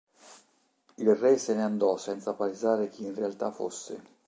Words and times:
Il 0.97 1.13
re 1.15 1.37
se 1.37 1.51
ne 1.53 1.61
andò 1.61 1.95
senza 1.95 2.33
palesare 2.33 2.89
chi 2.89 3.05
in 3.05 3.13
realtà 3.13 3.51
fosse. 3.51 4.01